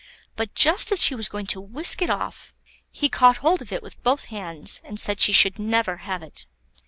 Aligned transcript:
But 0.35 0.55
just 0.55 0.91
as 0.91 0.99
she 0.99 1.13
was 1.13 1.29
going 1.29 1.45
to 1.45 1.61
whisk 1.61 2.01
it 2.01 2.09
off, 2.09 2.55
he 2.89 3.07
caught 3.07 3.37
hold 3.45 3.61
of 3.61 3.71
it 3.71 3.83
with 3.83 4.01
both 4.01 4.25
hands, 4.33 4.81
and 4.83 4.99
said 4.99 5.19
she 5.19 5.31
should 5.31 5.59
never 5.59 5.97
have 5.97 6.23
it. 6.23 6.47